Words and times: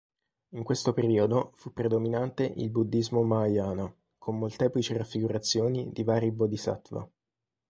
In 0.55 0.63
questo 0.63 0.93
periodo 0.93 1.51
fu 1.53 1.73
predominante 1.73 2.45
il 2.57 2.71
Buddhismo 2.71 3.21
Mahayana, 3.21 3.93
con 4.17 4.35
molteplici 4.39 4.97
raffigurazioni 4.97 5.91
di 5.91 6.03
vari 6.03 6.31
Bodhisattva. 6.31 7.07